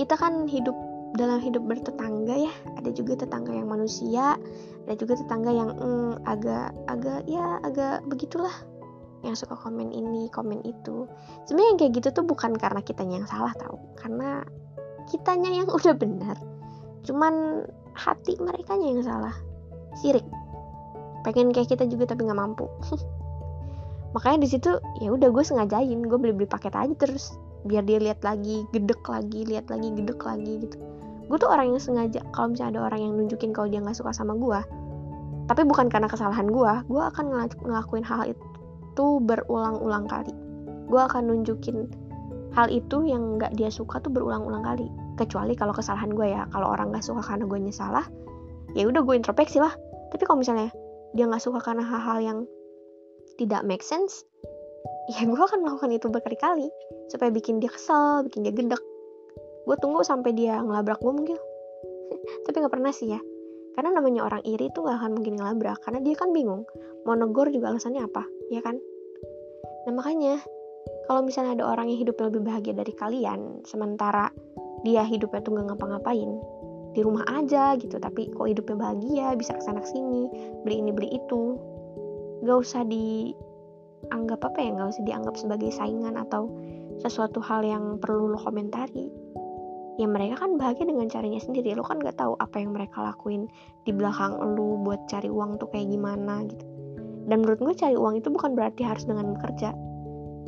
kita 0.00 0.16
kan 0.16 0.48
hidup 0.48 0.74
dalam 1.14 1.38
hidup 1.42 1.62
bertetangga 1.68 2.34
ya. 2.48 2.52
Ada 2.80 2.90
juga 2.96 3.20
tetangga 3.20 3.52
yang 3.52 3.68
manusia 3.68 4.40
ada 4.86 4.94
juga 4.94 5.18
tetangga 5.18 5.50
yang 5.50 5.74
mm, 5.74 6.22
agak 6.30 6.70
agak 6.86 7.26
ya 7.26 7.58
agak 7.66 8.06
begitulah 8.06 8.54
yang 9.26 9.34
suka 9.34 9.58
komen 9.58 9.90
ini 9.90 10.30
komen 10.30 10.62
itu. 10.62 11.10
Sebenarnya 11.50 11.68
yang 11.74 11.78
kayak 11.82 11.92
gitu 11.98 12.08
tuh 12.22 12.24
bukan 12.24 12.54
karena 12.54 12.78
kitanya 12.86 13.18
yang 13.18 13.26
salah 13.26 13.50
tau. 13.58 13.82
Karena 13.98 14.46
kitanya 15.10 15.50
yang 15.50 15.66
udah 15.76 15.94
benar. 15.98 16.38
Cuman 17.02 17.66
hati 17.98 18.38
mereka 18.38 18.78
yang 18.78 19.02
salah. 19.02 19.34
Sirik 19.98 20.22
pengen 21.26 21.50
kayak 21.50 21.74
kita 21.74 21.90
juga 21.90 22.14
tapi 22.14 22.22
nggak 22.30 22.38
mampu. 22.38 22.70
Makanya 24.14 24.46
di 24.46 24.48
situ 24.48 24.78
ya 25.02 25.10
udah 25.10 25.28
gue 25.34 25.42
sengajain 25.42 26.06
gue 26.06 26.18
beli 26.22 26.32
beli 26.32 26.46
paket 26.46 26.72
aja 26.78 26.94
terus. 26.94 27.34
Biar 27.66 27.82
dia 27.82 27.98
lihat 27.98 28.22
lagi 28.22 28.62
gedek 28.70 29.02
lagi 29.10 29.42
lihat 29.42 29.66
lagi 29.66 29.90
gedek 29.90 30.22
lagi 30.22 30.62
gitu. 30.62 30.78
Gue 31.26 31.36
tuh 31.42 31.50
orang 31.50 31.74
yang 31.74 31.82
sengaja 31.82 32.22
kalau 32.30 32.54
misalnya 32.54 32.78
ada 32.78 32.94
orang 32.94 33.00
yang 33.02 33.12
nunjukin 33.18 33.50
kalau 33.50 33.66
dia 33.66 33.82
nggak 33.82 33.98
suka 33.98 34.14
sama 34.14 34.38
gue 34.38 34.86
tapi 35.46 35.62
bukan 35.62 35.86
karena 35.86 36.10
kesalahan 36.10 36.50
gue 36.50 36.72
gue 36.90 37.02
akan 37.02 37.54
ngelakuin 37.62 38.02
hal 38.02 38.26
itu 38.26 39.06
berulang-ulang 39.22 40.10
kali. 40.10 40.34
Gue 40.90 41.00
akan 41.02 41.30
nunjukin 41.30 41.86
hal 42.54 42.66
itu 42.70 43.06
yang 43.06 43.38
nggak 43.38 43.54
dia 43.54 43.70
suka 43.70 44.02
tuh 44.02 44.10
berulang-ulang 44.10 44.66
kali. 44.66 44.90
Kecuali 45.14 45.54
kalau 45.54 45.70
kesalahan 45.70 46.10
gue 46.10 46.34
ya 46.34 46.50
kalau 46.50 46.74
orang 46.74 46.90
nggak 46.90 47.06
suka 47.06 47.22
karena 47.22 47.46
gue 47.46 47.58
salah 47.70 48.04
ya 48.74 48.90
udah 48.90 49.06
gue 49.06 49.14
introspeksi 49.14 49.62
lah. 49.62 49.70
Tapi 50.10 50.22
kalau 50.26 50.42
misalnya 50.42 50.70
dia 51.12 51.28
nggak 51.28 51.42
suka 51.42 51.62
karena 51.62 51.84
hal-hal 51.84 52.18
yang 52.18 52.38
tidak 53.36 53.62
make 53.62 53.84
sense 53.84 54.26
ya 55.12 55.22
gue 55.22 55.38
akan 55.38 55.62
melakukan 55.62 55.90
itu 55.94 56.06
berkali-kali 56.10 56.66
supaya 57.06 57.30
bikin 57.30 57.62
dia 57.62 57.70
kesel 57.70 58.26
bikin 58.26 58.42
dia 58.46 58.54
gedek. 58.54 58.82
Gue 59.66 59.76
tunggu 59.82 60.02
sampai 60.06 60.30
dia 60.34 60.62
ngelabrak 60.62 61.02
gue 61.02 61.12
mungkin. 61.14 61.38
Tapi 62.46 62.56
nggak 62.58 62.74
pernah 62.74 62.94
sih 62.94 63.10
ya. 63.10 63.20
Karena 63.74 64.00
namanya 64.00 64.24
orang 64.24 64.40
iri 64.48 64.72
tuh 64.72 64.88
gak 64.88 65.04
akan 65.04 65.20
mungkin 65.20 65.36
ngelabrak 65.36 65.84
karena 65.84 66.00
dia 66.00 66.16
kan 66.16 66.32
bingung 66.32 66.64
mau 67.04 67.12
negor 67.12 67.52
juga 67.52 67.68
alasannya 67.68 68.08
apa 68.08 68.24
ya 68.48 68.64
kan? 68.64 68.80
Nah 69.84 69.92
makanya 69.92 70.40
kalau 71.04 71.20
misalnya 71.20 71.60
ada 71.60 71.68
orang 71.68 71.92
yang 71.92 72.00
hidupnya 72.00 72.32
lebih 72.32 72.42
bahagia 72.48 72.72
dari 72.72 72.92
kalian 72.96 73.60
sementara 73.68 74.32
dia 74.80 75.04
hidupnya 75.04 75.44
tuh 75.44 75.60
gak 75.60 75.66
ngapa-ngapain 75.68 76.30
di 76.96 77.04
rumah 77.04 77.28
aja 77.28 77.76
gitu. 77.76 78.00
Tapi 78.00 78.32
kok 78.32 78.48
hidupnya 78.48 78.80
bahagia 78.80 79.36
bisa 79.36 79.52
ke 79.52 79.60
sana 79.60 79.84
sini. 79.84 80.32
Beli 80.64 80.80
ini 80.80 80.90
beli 80.96 81.12
itu. 81.12 81.60
Gak 82.48 82.58
usah 82.64 82.88
dianggap 82.88 84.40
apa 84.40 84.58
ya 84.64 84.70
gak 84.72 84.96
usah 84.96 85.04
dianggap 85.04 85.34
sebagai 85.36 85.68
saingan 85.76 86.16
atau 86.16 86.48
sesuatu 87.04 87.44
hal 87.44 87.60
yang 87.60 88.00
perlu 88.00 88.32
lo 88.32 88.40
komentari. 88.40 89.12
Ya 89.96 90.04
mereka 90.08 90.44
kan 90.44 90.56
bahagia 90.56 90.88
dengan 90.88 91.08
caranya 91.12 91.40
sendiri. 91.40 91.76
Lo 91.76 91.84
kan 91.84 92.00
nggak 92.00 92.16
tahu 92.20 92.36
apa 92.40 92.56
yang 92.60 92.72
mereka 92.72 93.00
lakuin 93.00 93.48
di 93.84 93.92
belakang 93.92 94.36
lo 94.36 94.80
buat 94.84 95.04
cari 95.08 95.28
uang 95.28 95.60
tuh 95.60 95.68
kayak 95.72 95.88
gimana 95.92 96.44
gitu. 96.48 96.64
Dan 97.26 97.42
menurut 97.42 97.58
gue 97.58 97.74
cari 97.74 97.96
uang 97.96 98.20
itu 98.20 98.28
bukan 98.28 98.52
berarti 98.54 98.84
harus 98.84 99.08
dengan 99.08 99.36
bekerja. 99.36 99.72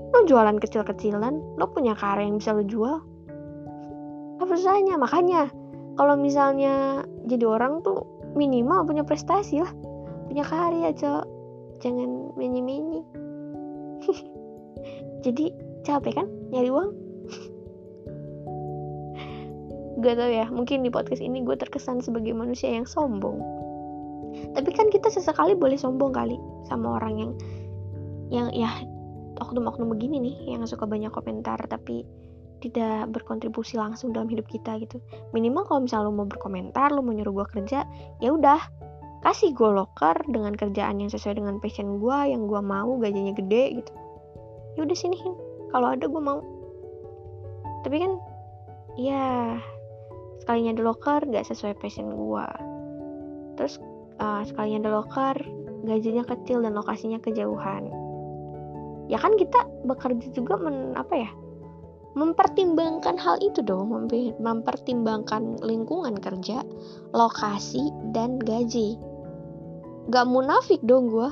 Lo 0.09 0.25
jualan 0.25 0.57
kecil-kecilan 0.61 1.61
lo 1.61 1.65
punya 1.73 1.97
karya 1.97 2.29
yang 2.29 2.41
bisa 2.41 2.53
lo 2.57 2.65
jual. 2.65 3.01
Apa 4.39 4.53
susahnya? 4.55 5.01
Makanya 5.01 5.49
kalau 5.99 6.15
misalnya 6.15 7.03
jadi 7.27 7.43
orang 7.43 7.83
tuh 7.83 8.07
minimal 8.39 8.87
punya 8.87 9.03
prestasi 9.03 9.59
lah. 9.59 9.75
Punya 10.31 10.47
karya 10.47 10.95
cok. 10.95 11.27
Jangan 11.83 12.39
menye-menye 12.39 13.03
jadi 15.27 15.51
capek 15.83 16.23
kan 16.23 16.27
nyari 16.55 16.71
uang? 16.71 16.91
Gak 20.03 20.15
tau 20.15 20.31
ya 20.31 20.47
mungkin 20.55 20.87
di 20.87 20.91
podcast 20.95 21.23
ini 21.23 21.43
gue 21.43 21.59
terkesan 21.59 21.99
sebagai 21.99 22.31
manusia 22.35 22.71
yang 22.71 22.87
sombong. 22.87 23.43
Tapi 24.55 24.71
kan 24.71 24.87
kita 24.91 25.11
sesekali 25.11 25.59
boleh 25.59 25.75
sombong 25.75 26.15
kali 26.15 26.39
sama 26.71 27.03
orang 27.03 27.15
yang 27.19 27.33
yang 28.29 28.47
ya 28.55 28.71
oknum-oknum 29.39 29.91
begini 29.91 30.19
nih 30.23 30.37
yang 30.55 30.63
suka 30.67 30.85
banyak 30.85 31.11
komentar 31.11 31.59
tapi 31.67 32.05
tidak 32.59 33.11
berkontribusi 33.15 33.79
langsung 33.79 34.11
dalam 34.11 34.29
hidup 34.29 34.47
kita 34.51 34.79
gitu. 34.83 34.99
Minimal 35.33 35.67
kalau 35.67 35.81
misalnya 35.87 36.11
lo 36.11 36.13
mau 36.15 36.29
berkomentar 36.29 36.91
lo 36.93 37.01
mau 37.01 37.15
nyuruh 37.15 37.43
gue 37.43 37.47
kerja 37.59 37.87
ya 38.19 38.31
udah. 38.35 38.61
Kasih 39.19 39.51
gue 39.51 39.67
loker 39.67 40.15
dengan 40.31 40.55
kerjaan 40.55 41.03
yang 41.03 41.11
sesuai 41.11 41.43
dengan 41.43 41.59
passion 41.59 41.99
gue 41.99 42.19
yang 42.31 42.47
gue 42.47 42.63
mau 42.63 42.99
gajinya 43.03 43.35
gede 43.35 43.83
gitu. 43.83 43.93
Ya 44.79 44.87
udah 44.87 44.97
sini 44.97 45.19
kalau 45.75 45.91
ada 45.91 46.07
gue 46.07 46.23
mau. 46.23 46.39
Tapi 47.83 47.97
kan 47.99 48.13
ya 48.95 49.59
sekalinya 50.43 50.79
ada 50.79 50.83
loker 50.87 51.21
gak 51.31 51.47
sesuai 51.47 51.79
passion 51.83 52.15
gue 52.15 52.47
terus 53.59 53.83
uh, 54.23 54.47
sekalinya 54.47 54.87
ada 54.87 54.91
loker 55.03 55.37
gajinya 55.83 56.23
kecil 56.23 56.63
dan 56.63 56.79
lokasinya 56.79 57.19
kejauhan. 57.19 57.91
Ya 59.11 59.19
kan 59.19 59.35
kita 59.35 59.67
bekerja 59.83 60.31
juga 60.31 60.55
men, 60.63 60.95
apa 60.95 61.27
ya 61.27 61.31
mempertimbangkan 62.19 63.15
hal 63.15 63.39
itu 63.39 63.63
dong 63.63 63.95
mempertimbangkan 64.43 65.63
lingkungan 65.63 66.19
kerja 66.19 66.67
lokasi 67.15 67.95
dan 68.11 68.43
gaji. 68.43 68.99
Gak 70.11 70.27
munafik 70.27 70.83
dong 70.83 71.15
gue 71.15 71.31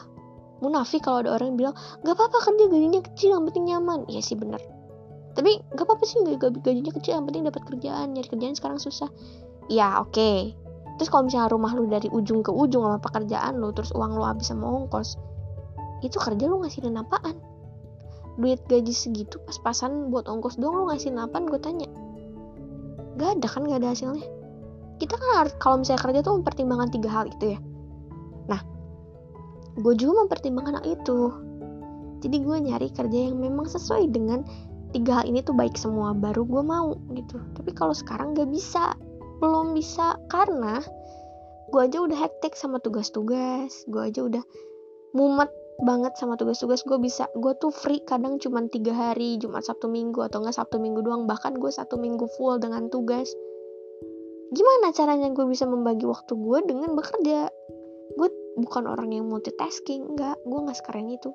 munafik 0.62 1.04
kalau 1.04 1.26
ada 1.26 1.36
orang 1.36 1.52
yang 1.52 1.58
bilang 1.58 1.74
gak 2.06 2.14
apa-apa 2.16 2.38
kerja 2.48 2.64
gajinya 2.70 3.00
kecil 3.02 3.28
yang 3.34 3.44
penting 3.50 3.64
nyaman. 3.66 4.06
Iya 4.06 4.22
sih 4.22 4.38
bener. 4.38 4.62
Tapi 5.34 5.58
gak 5.74 5.84
apa-apa 5.84 6.04
sih 6.06 6.22
gajinya 6.38 6.92
kecil 6.94 7.18
yang 7.18 7.26
penting 7.26 7.42
dapat 7.50 7.62
kerjaan. 7.66 8.14
Nyari 8.14 8.28
kerjaan 8.30 8.54
sekarang 8.54 8.78
susah. 8.78 9.10
Ya 9.66 9.98
oke. 9.98 10.14
Okay. 10.14 10.54
terus 10.96 11.12
kalau 11.12 11.28
misalnya 11.28 11.52
rumah 11.52 11.72
lu 11.76 11.84
dari 11.92 12.08
ujung 12.08 12.40
ke 12.40 12.48
ujung 12.48 12.88
sama 12.88 12.96
pekerjaan 12.96 13.60
lu 13.60 13.68
terus 13.76 13.92
uang 13.92 14.16
lu 14.16 14.24
habis 14.24 14.48
sama 14.48 14.64
ongkos 14.64 15.20
itu 16.00 16.16
kerja 16.16 16.44
lu 16.48 16.60
ngasihin 16.64 16.96
apaan 16.96 17.36
duit 18.36 18.60
gaji 18.68 18.92
segitu 18.92 19.40
pas-pasan 19.48 20.12
buat 20.12 20.28
ongkos 20.28 20.60
doang 20.60 20.84
lu 20.84 20.84
ngasihin 20.92 21.16
apaan 21.20 21.48
gue 21.48 21.60
tanya. 21.60 21.88
Gak 23.16 23.40
ada 23.40 23.48
kan 23.48 23.64
gak 23.64 23.80
ada 23.80 23.96
hasilnya. 23.96 24.26
Kita 24.96 25.14
kan 25.16 25.28
harus 25.44 25.52
kalau 25.60 25.76
misalnya 25.80 26.02
kerja 26.04 26.20
tuh 26.24 26.32
mempertimbangkan 26.40 26.88
tiga 26.92 27.08
hal 27.12 27.24
itu 27.28 27.56
ya. 27.56 27.58
Nah 28.48 28.60
gue 29.80 29.94
juga 29.96 30.28
mempertimbangkan 30.28 30.80
hal 30.80 30.86
itu. 30.86 31.18
Jadi 32.24 32.36
gue 32.44 32.56
nyari 32.60 32.88
kerja 32.92 33.18
yang 33.32 33.40
memang 33.40 33.68
sesuai 33.68 34.08
dengan 34.12 34.44
tiga 34.92 35.20
hal 35.20 35.24
ini 35.28 35.44
tuh 35.44 35.56
baik 35.56 35.76
semua 35.76 36.12
baru 36.12 36.44
gue 36.44 36.62
mau 36.64 36.96
gitu. 37.16 37.40
Tapi 37.56 37.72
kalau 37.72 37.96
sekarang 37.96 38.36
gak 38.36 38.52
bisa 38.52 38.92
belum 39.40 39.76
bisa 39.76 40.16
karena 40.32 40.80
gue 41.68 41.80
aja 41.82 41.98
udah 41.98 42.16
hektik 42.16 42.54
sama 42.54 42.78
tugas-tugas 42.78 43.84
gue 43.90 44.00
aja 44.00 44.22
udah 44.22 44.44
mumet 45.12 45.50
banget 45.83 46.16
sama 46.16 46.40
tugas-tugas 46.40 46.80
gue 46.88 46.97
bisa. 46.97 47.28
Gue 47.37 47.52
tuh 47.61 47.68
free 47.68 48.00
kadang 48.00 48.40
cuma 48.40 48.64
tiga 48.68 48.97
hari 48.97 49.37
Jumat 49.37 49.66
Sabtu 49.66 49.92
Minggu 49.92 50.25
atau 50.25 50.40
enggak 50.40 50.56
Sabtu 50.56 50.80
Minggu 50.80 51.04
doang. 51.04 51.28
Bahkan 51.28 51.61
gue 51.61 51.68
satu 51.68 52.00
minggu 52.00 52.25
full 52.37 52.56
dengan 52.56 52.88
tugas. 52.88 53.28
Gimana 54.54 54.95
caranya 54.95 55.28
gue 55.35 55.45
bisa 55.45 55.68
membagi 55.68 56.09
waktu 56.09 56.33
gue 56.33 56.59
dengan 56.64 56.97
bekerja? 56.97 57.50
Gue 58.16 58.28
bukan 58.56 58.88
orang 58.88 59.12
yang 59.12 59.28
multitasking 59.28 60.16
enggak. 60.16 60.40
Gue 60.49 60.64
nggak 60.64 60.78
sekarang 60.80 61.12
itu. 61.12 61.30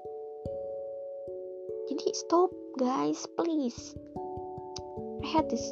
Jadi 1.91 2.05
stop 2.17 2.49
guys 2.81 3.27
please. 3.37 3.93
I 5.21 5.27
hate 5.37 5.53
this. 5.53 5.65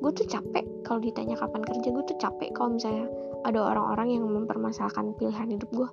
Gue 0.00 0.12
tuh 0.16 0.28
capek 0.28 0.64
kalau 0.84 1.00
ditanya 1.00 1.38
kapan 1.38 1.64
kerja. 1.64 1.88
Gue 1.88 2.04
tuh 2.04 2.18
capek 2.20 2.52
kalau 2.52 2.76
misalnya 2.76 3.08
ada 3.48 3.72
orang-orang 3.72 4.20
yang 4.20 4.24
mempermasalahkan 4.28 5.16
pilihan 5.16 5.56
hidup 5.56 5.70
gue 5.72 5.88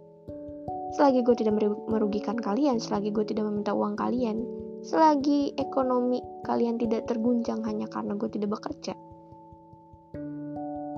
selagi 0.96 1.26
gue 1.26 1.36
tidak 1.36 1.56
merugikan 1.90 2.40
kalian 2.40 2.80
selagi 2.80 3.12
gue 3.12 3.26
tidak 3.28 3.44
meminta 3.50 3.76
uang 3.76 4.00
kalian 4.00 4.48
selagi 4.86 5.52
ekonomi 5.60 6.24
kalian 6.48 6.80
tidak 6.80 7.10
terguncang 7.10 7.60
hanya 7.68 7.90
karena 7.92 8.16
gue 8.16 8.30
tidak 8.32 8.56
bekerja 8.56 8.96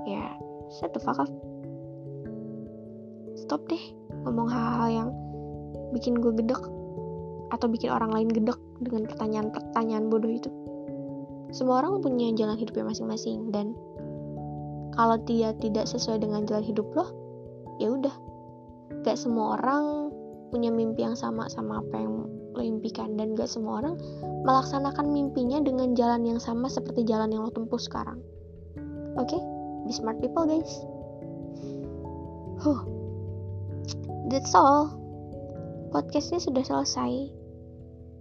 ya 0.06 0.24
the 0.94 1.00
fuck 1.02 1.18
up 1.18 1.30
stop 3.34 3.66
deh 3.66 3.82
ngomong 4.22 4.46
hal-hal 4.46 4.88
yang 4.90 5.08
bikin 5.90 6.14
gue 6.18 6.30
gedek 6.38 6.60
atau 7.50 7.66
bikin 7.66 7.90
orang 7.90 8.14
lain 8.14 8.30
gedek 8.30 8.56
dengan 8.78 9.06
pertanyaan-pertanyaan 9.10 10.06
bodoh 10.08 10.30
itu. 10.30 10.50
Semua 11.50 11.82
orang 11.82 11.98
punya 11.98 12.30
jalan 12.38 12.54
hidupnya 12.54 12.86
masing-masing 12.86 13.50
dan 13.50 13.74
kalau 14.94 15.18
dia 15.26 15.50
tidak 15.58 15.90
sesuai 15.90 16.22
dengan 16.22 16.46
jalan 16.46 16.62
hidup 16.62 16.86
lo, 16.94 17.10
ya 17.82 17.90
udah. 17.90 18.14
Gak 19.00 19.16
semua 19.16 19.56
orang 19.58 20.12
punya 20.50 20.68
mimpi 20.68 21.06
yang 21.06 21.14
sama 21.14 21.46
sama 21.48 21.80
apa 21.80 21.94
yang 21.96 22.26
lo 22.50 22.62
impikan 22.62 23.14
dan 23.14 23.38
gak 23.38 23.46
semua 23.46 23.80
orang 23.80 23.94
melaksanakan 24.42 25.14
mimpinya 25.14 25.62
dengan 25.62 25.94
jalan 25.94 26.26
yang 26.26 26.40
sama 26.42 26.66
seperti 26.66 27.06
jalan 27.06 27.30
yang 27.30 27.46
lo 27.46 27.52
tempuh 27.54 27.78
sekarang. 27.78 28.18
Oke, 29.18 29.36
okay? 29.36 29.40
be 29.86 29.92
smart 29.94 30.18
people 30.18 30.44
guys. 30.46 30.82
Huh. 32.60 32.82
That's 34.28 34.52
all. 34.52 34.94
Podcastnya 35.90 36.38
sudah 36.38 36.62
selesai 36.62 37.40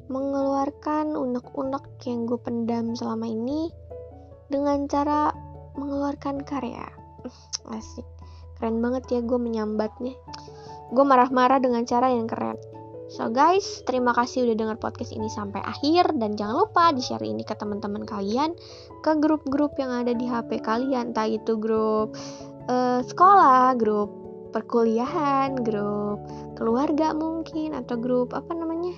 mengeluarkan 0.10 1.14
unek-unek 1.14 1.86
yang 2.10 2.26
gue 2.26 2.40
pendam 2.42 2.98
selama 2.98 3.30
ini 3.30 3.70
dengan 4.50 4.90
cara 4.90 5.30
mengeluarkan 5.78 6.42
karya 6.42 6.82
asik 7.70 8.06
keren 8.58 8.82
banget 8.82 9.06
ya 9.14 9.20
gue 9.22 9.38
menyambatnya 9.38 10.18
gue 10.90 11.06
marah-marah 11.06 11.62
dengan 11.62 11.86
cara 11.86 12.10
yang 12.10 12.26
keren 12.26 12.58
So 13.10 13.26
guys, 13.26 13.82
terima 13.90 14.14
kasih 14.14 14.46
udah 14.46 14.54
denger 14.54 14.78
podcast 14.78 15.18
ini 15.18 15.34
sampai 15.34 15.66
akhir 15.66 16.14
dan 16.22 16.38
jangan 16.38 16.62
lupa 16.62 16.94
di-share 16.94 17.26
ini 17.26 17.42
ke 17.42 17.58
teman-teman 17.58 18.06
kalian, 18.06 18.54
ke 19.02 19.18
grup-grup 19.18 19.74
yang 19.82 19.90
ada 19.90 20.14
di 20.14 20.30
HP 20.30 20.62
kalian, 20.62 21.10
entah 21.10 21.26
itu 21.26 21.58
grup 21.58 22.14
uh, 22.70 23.02
sekolah, 23.02 23.74
grup 23.82 24.14
perkuliahan, 24.54 25.58
grup 25.58 26.22
keluarga 26.54 27.10
mungkin 27.18 27.74
atau 27.74 27.98
grup 27.98 28.30
apa 28.38 28.54
namanya? 28.54 28.94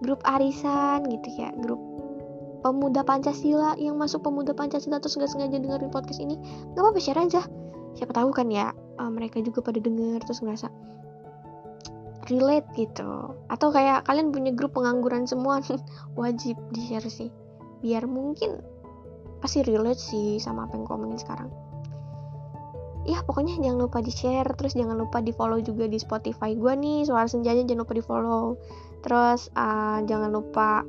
grup 0.00 0.24
arisan 0.24 1.04
gitu 1.12 1.28
ya, 1.36 1.52
grup 1.60 1.80
pemuda 2.64 3.04
Pancasila 3.04 3.76
yang 3.76 4.00
masuk 4.00 4.24
pemuda 4.24 4.56
Pancasila 4.56 5.04
terus 5.04 5.20
nggak 5.20 5.28
sengaja 5.28 5.60
dengerin 5.60 5.92
podcast 5.92 6.16
ini, 6.24 6.40
nggak 6.72 6.80
apa-apa 6.80 6.96
share 6.96 7.20
aja. 7.20 7.44
Siapa 7.92 8.16
tahu 8.16 8.32
kan 8.32 8.48
ya, 8.48 8.72
uh, 8.96 9.12
mereka 9.12 9.44
juga 9.44 9.60
pada 9.60 9.84
denger 9.84 10.24
terus 10.24 10.40
ngerasa 10.40 10.72
relate 12.28 12.68
gitu. 12.76 13.34
Atau 13.48 13.72
kayak 13.74 14.08
kalian 14.08 14.32
punya 14.32 14.52
grup 14.54 14.76
pengangguran 14.76 15.24
semua 15.28 15.60
wajib 16.20 16.56
di 16.72 16.80
share 16.88 17.08
sih. 17.08 17.30
Biar 17.84 18.08
mungkin 18.08 18.60
pasti 19.44 19.60
relate 19.60 20.00
sih 20.00 20.40
sama 20.40 20.64
apa 20.64 20.76
yang 20.76 20.88
ngomongin 20.88 21.20
sekarang. 21.20 21.50
Ya 23.04 23.20
pokoknya 23.20 23.60
jangan 23.60 23.84
lupa 23.84 24.00
di 24.00 24.08
share 24.08 24.48
terus 24.56 24.72
jangan 24.72 24.96
lupa 24.96 25.20
di 25.20 25.28
follow 25.36 25.60
juga 25.60 25.84
di 25.84 26.00
Spotify 26.00 26.56
gue 26.56 26.72
nih 26.72 27.04
suara 27.04 27.28
senjanya 27.28 27.68
jangan 27.68 27.84
lupa 27.84 27.94
di 28.00 28.04
follow 28.04 28.44
terus 29.04 29.52
uh, 29.52 30.00
jangan 30.08 30.32
lupa 30.32 30.80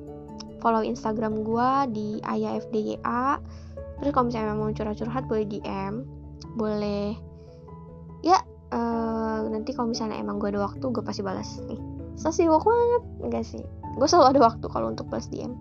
follow 0.64 0.80
Instagram 0.80 1.44
gue 1.44 1.70
di 1.92 2.08
ayafdya 2.24 3.04
terus 4.00 4.12
kalau 4.16 4.32
misalnya 4.32 4.56
mau 4.56 4.72
curhat-curhat 4.72 5.28
boleh 5.28 5.44
DM 5.44 5.94
boleh 6.56 7.20
ya 8.24 8.40
uh, 8.72 9.46
nanti 9.50 9.76
kalau 9.76 9.92
misalnya 9.92 10.18
emang 10.18 10.42
gue 10.42 10.50
ada 10.54 10.62
waktu 10.64 10.82
gue 10.82 11.04
pasti 11.04 11.22
balas 11.22 11.60
nih. 11.70 11.80
So 12.16 12.32
sibuk 12.32 12.64
banget 12.64 13.04
enggak 13.22 13.44
sih. 13.46 13.64
Gue 14.00 14.08
selalu 14.08 14.38
ada 14.38 14.40
waktu 14.54 14.66
kalau 14.72 14.94
untuk 14.94 15.10
balas 15.12 15.28
DM 15.30 15.54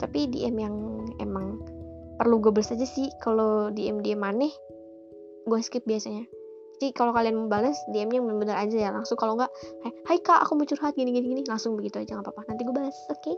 tapi 0.00 0.26
DM 0.32 0.56
yang 0.56 0.74
emang 1.20 1.60
perlu 2.16 2.40
gue 2.40 2.50
balas 2.50 2.72
aja 2.72 2.86
sih. 2.88 3.12
Kalau 3.20 3.68
DM 3.70 4.00
DM 4.00 4.24
aneh 4.24 4.52
gue 5.44 5.58
skip 5.60 5.84
biasanya. 5.84 6.24
Jadi 6.80 6.96
kalau 6.96 7.12
kalian 7.12 7.36
mau 7.36 7.48
balas 7.52 7.76
DM-nya 7.92 8.24
bener-bener 8.24 8.56
aja 8.56 8.88
ya. 8.88 8.88
Langsung 8.88 9.20
kalau 9.20 9.36
nggak 9.36 9.52
hai, 9.84 9.92
hai 10.08 10.18
kak 10.24 10.40
aku 10.48 10.56
mau 10.56 10.64
curhat 10.64 10.96
gini 10.96 11.12
gini 11.12 11.36
gini. 11.36 11.42
Langsung 11.44 11.76
begitu 11.76 12.00
aja 12.00 12.16
nggak 12.16 12.32
apa-apa. 12.32 12.48
Nanti 12.48 12.64
gue 12.64 12.72
balas 12.72 12.96
oke? 13.12 13.20
Okay? 13.20 13.36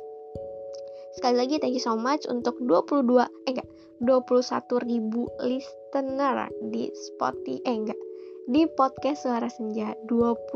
sekali 1.13 1.37
lagi 1.37 1.61
thank 1.61 1.77
you 1.77 1.83
so 1.83 1.93
much 1.93 2.25
untuk 2.25 2.57
22 2.65 3.05
eh 3.21 3.53
enggak 3.53 3.69
21 4.01 4.89
ribu 4.89 5.29
listener 5.45 6.49
di 6.73 6.89
Spotify 6.97 7.61
eh 7.69 7.77
enggak 7.77 8.01
di 8.47 8.67
podcast 8.71 9.27
Suara 9.27 9.49
Senja. 9.51 9.95
21 10.07 10.47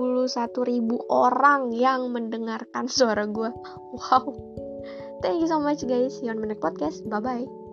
ribu 0.66 0.98
orang 1.10 1.70
yang 1.74 2.10
mendengarkan 2.10 2.90
suara 2.90 3.26
gue 3.26 3.50
wow. 3.94 4.26
Thank 5.24 5.40
you 5.40 5.48
so 5.48 5.58
much 5.58 5.82
guys. 5.88 6.20
See 6.20 6.28
you 6.28 6.32
on 6.34 6.40
my 6.40 6.52
next 6.52 6.60
podcast. 6.60 7.02
Bye 7.08 7.22
bye 7.24 7.65